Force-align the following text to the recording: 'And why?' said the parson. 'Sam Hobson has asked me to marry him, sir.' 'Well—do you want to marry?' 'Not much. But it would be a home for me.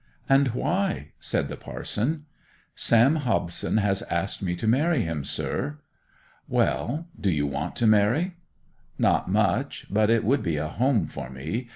'And 0.27 0.47
why?' 0.47 1.11
said 1.19 1.47
the 1.47 1.55
parson. 1.55 2.25
'Sam 2.73 3.17
Hobson 3.17 3.77
has 3.77 4.01
asked 4.09 4.41
me 4.41 4.55
to 4.55 4.65
marry 4.67 5.03
him, 5.03 5.23
sir.' 5.23 5.77
'Well—do 6.47 7.29
you 7.29 7.45
want 7.45 7.75
to 7.75 7.85
marry?' 7.85 8.33
'Not 8.97 9.29
much. 9.29 9.85
But 9.91 10.09
it 10.09 10.23
would 10.23 10.41
be 10.41 10.57
a 10.57 10.69
home 10.69 11.05
for 11.05 11.29
me. 11.29 11.69